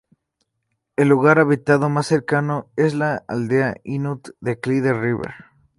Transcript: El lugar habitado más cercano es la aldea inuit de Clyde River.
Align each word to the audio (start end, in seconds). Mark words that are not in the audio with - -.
El 0.95 1.09
lugar 1.09 1.37
habitado 1.37 1.87
más 1.87 2.07
cercano 2.07 2.71
es 2.75 2.95
la 2.95 3.23
aldea 3.27 3.75
inuit 3.83 4.29
de 4.39 4.59
Clyde 4.59 4.93
River. 4.99 5.33